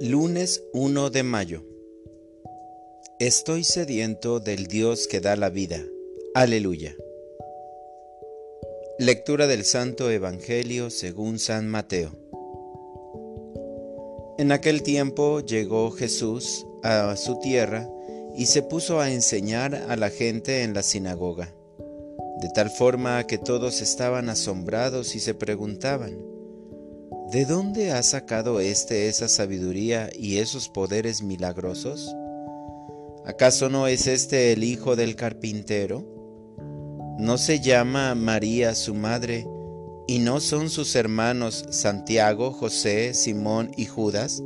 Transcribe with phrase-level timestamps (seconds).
[0.00, 1.64] Lunes 1 de mayo.
[3.18, 5.84] Estoy sediento del Dios que da la vida.
[6.34, 6.94] Aleluya.
[9.00, 12.12] Lectura del Santo Evangelio según San Mateo.
[14.38, 17.90] En aquel tiempo llegó Jesús a su tierra
[18.36, 21.52] y se puso a enseñar a la gente en la sinagoga,
[22.40, 26.37] de tal forma que todos estaban asombrados y se preguntaban,
[27.30, 32.16] ¿De dónde ha sacado éste esa sabiduría y esos poderes milagrosos?
[33.26, 36.06] ¿Acaso no es este el hijo del carpintero?
[37.18, 39.46] ¿No se llama María su madre?
[40.06, 44.42] ¿Y no son sus hermanos Santiago, José, Simón y Judas?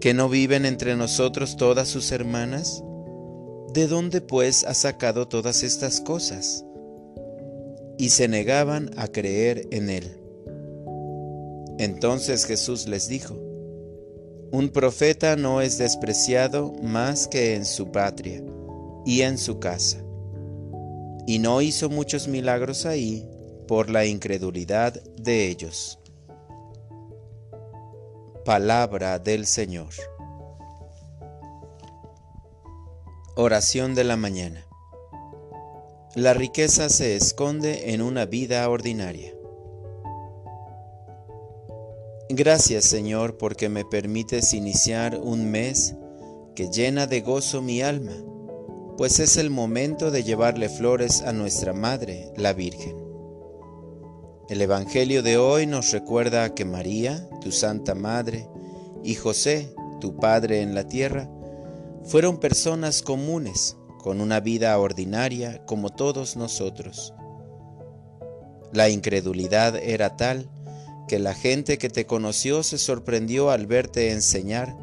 [0.00, 2.82] ¿Que no viven entre nosotros todas sus hermanas?
[3.74, 6.64] ¿De dónde pues ha sacado todas estas cosas?
[7.98, 10.23] Y se negaban a creer en él.
[11.78, 13.34] Entonces Jesús les dijo,
[14.52, 18.42] Un profeta no es despreciado más que en su patria
[19.04, 20.04] y en su casa.
[21.26, 23.28] Y no hizo muchos milagros ahí
[23.66, 25.98] por la incredulidad de ellos.
[28.44, 29.88] Palabra del Señor.
[33.36, 34.64] Oración de la mañana.
[36.14, 39.34] La riqueza se esconde en una vida ordinaria.
[42.30, 45.94] Gracias Señor porque me permites iniciar un mes
[46.54, 48.14] que llena de gozo mi alma,
[48.96, 52.96] pues es el momento de llevarle flores a nuestra Madre, la Virgen.
[54.48, 58.48] El Evangelio de hoy nos recuerda que María, tu Santa Madre,
[59.02, 61.30] y José, tu Padre en la tierra,
[62.04, 67.12] fueron personas comunes, con una vida ordinaria como todos nosotros.
[68.72, 70.50] La incredulidad era tal
[71.08, 74.76] que la gente que te conoció se sorprendió al verte enseñar,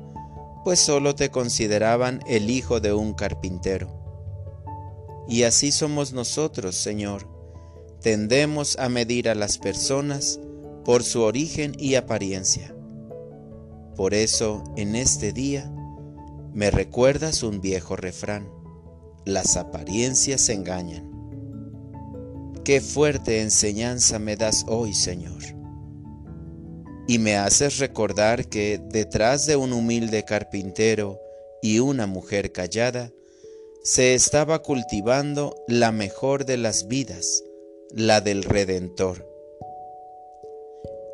[0.64, 3.90] pues solo te consideraban el hijo de un carpintero.
[5.28, 7.28] Y así somos nosotros, Señor.
[8.02, 10.40] Tendemos a medir a las personas
[10.86, 12.76] por su origen y apariencia.
[13.96, 15.72] Por eso, en este día,
[16.54, 18.50] me recuerdas un viejo refrán.
[19.26, 21.10] Las apariencias engañan.
[22.64, 25.61] Qué fuerte enseñanza me das hoy, Señor
[27.12, 31.20] y me haces recordar que detrás de un humilde carpintero
[31.62, 33.12] y una mujer callada,
[33.84, 37.44] se estaba cultivando la mejor de las vidas,
[37.94, 39.28] la del Redentor.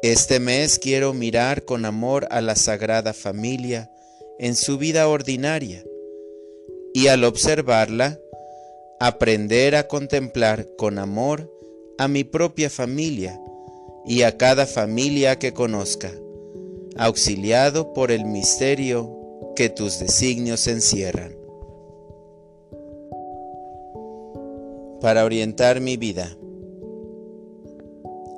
[0.03, 3.89] Este mes quiero mirar con amor a la Sagrada Familia
[4.37, 5.83] en su vida ordinaria
[6.93, 8.19] y al observarla,
[8.99, 11.51] aprender a contemplar con amor
[11.97, 13.41] a mi propia familia
[14.07, 16.11] y a cada familia que conozca,
[16.97, 19.13] auxiliado por el misterio
[19.55, 21.35] que tus designios encierran.
[25.01, 26.37] Para orientar mi vida.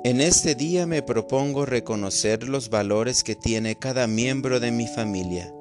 [0.02, 5.54] En este día me propongo reconocer los valores que tiene cada miembro de mi familia,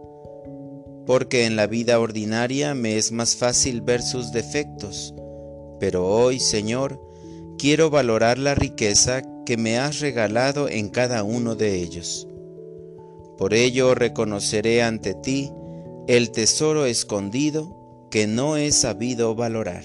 [1.06, 5.14] porque en la vida ordinaria me es más fácil ver sus defectos,
[5.80, 7.00] pero hoy, Señor,
[7.58, 12.28] quiero valorar la riqueza que me has regalado en cada uno de ellos.
[13.36, 15.50] Por ello reconoceré ante ti
[16.08, 19.84] el tesoro escondido que no he sabido valorar.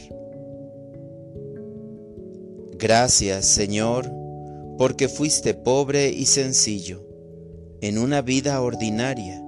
[2.76, 4.12] Gracias, Señor,
[4.76, 7.02] porque fuiste pobre y sencillo,
[7.80, 9.42] en una vida ordinaria,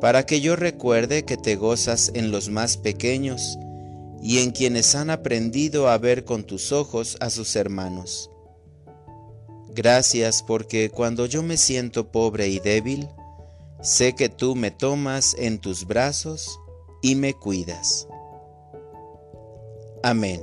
[0.00, 3.58] para que yo recuerde que te gozas en los más pequeños
[4.22, 8.30] y en quienes han aprendido a ver con tus ojos a sus hermanos.
[9.78, 13.08] Gracias porque cuando yo me siento pobre y débil,
[13.80, 16.58] sé que tú me tomas en tus brazos
[17.00, 18.08] y me cuidas.
[20.02, 20.42] Amén.